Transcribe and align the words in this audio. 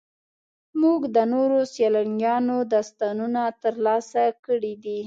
موږ 0.81 1.01
د 1.15 1.17
نورو 1.33 1.59
سیلانیانو 1.75 2.57
داستانونه 2.73 3.41
ترلاسه 3.63 4.23
کړي 4.45 4.73
دي. 4.83 4.99